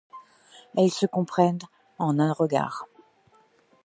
[0.75, 1.59] Elles se comprennent
[1.99, 2.87] en un regard.